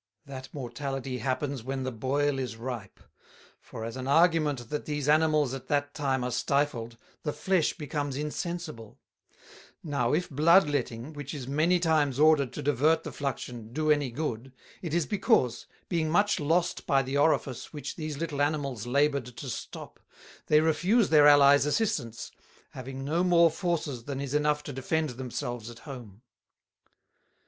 [0.25, 2.99] That Mortality happens when the Boil is ripe;
[3.59, 8.17] for as an Argument that these Animals at that time are stifled, the Flesh becomes
[8.17, 8.97] insensible:
[9.83, 14.09] Now, if Blood letting, which is many times ordered to divert the Fluxion, do any
[14.09, 14.51] good,
[14.81, 16.11] it is because, much being
[16.47, 19.99] lost by the Orifice which these little Animals laboured to stop,
[20.47, 22.31] they refuse their Allies Assistance,
[22.71, 26.23] having no more Forces than is enough to defend themselves at home."